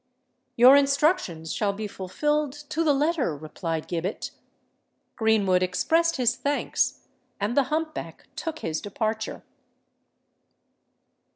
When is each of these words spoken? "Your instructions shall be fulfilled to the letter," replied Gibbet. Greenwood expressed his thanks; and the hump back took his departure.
"Your 0.55 0.75
instructions 0.75 1.53
shall 1.53 1.73
be 1.73 1.85
fulfilled 1.85 2.53
to 2.69 2.83
the 2.83 2.91
letter," 2.91 3.37
replied 3.37 3.87
Gibbet. 3.87 4.31
Greenwood 5.15 5.61
expressed 5.61 6.15
his 6.15 6.35
thanks; 6.35 7.03
and 7.39 7.55
the 7.55 7.65
hump 7.69 7.93
back 7.93 8.27
took 8.35 8.57
his 8.65 8.81
departure. 8.81 9.43